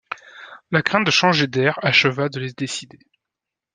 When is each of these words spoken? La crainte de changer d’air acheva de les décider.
La 0.71 0.81
crainte 0.81 1.05
de 1.05 1.11
changer 1.11 1.45
d’air 1.45 1.77
acheva 1.83 2.27
de 2.27 2.39
les 2.39 2.53
décider. 2.53 2.97